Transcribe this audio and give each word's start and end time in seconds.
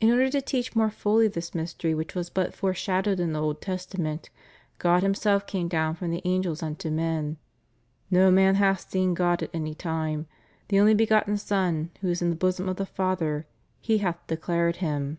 In 0.00 0.08
order 0.10 0.30
to 0.30 0.40
teach 0.40 0.74
more 0.74 0.88
fully 0.88 1.28
this 1.28 1.54
mystery, 1.54 1.92
which 1.94 2.14
was 2.14 2.30
but 2.30 2.54
foreshadowed 2.54 3.20
in 3.20 3.34
the 3.34 3.42
Old 3.42 3.60
Testament, 3.60 4.30
God 4.78 5.02
Himself 5.02 5.46
came 5.46 5.68
down 5.68 5.94
from 5.94 6.10
the 6.10 6.22
angels 6.24 6.62
unto 6.62 6.88
men: 6.88 7.36
No 8.10 8.30
man 8.30 8.54
hath 8.54 8.88
seen 8.88 9.12
God 9.12 9.42
at 9.42 9.50
any 9.52 9.74
time; 9.74 10.26
the 10.68 10.80
only 10.80 10.94
begotten 10.94 11.36
Son, 11.36 11.90
who 12.00 12.08
is 12.08 12.22
in 12.22 12.30
the 12.30 12.34
bosom 12.34 12.66
of 12.66 12.76
the 12.76 12.86
Father, 12.86 13.46
He 13.78 13.98
hath 13.98 14.26
declared 14.26 14.76
Him? 14.76 15.18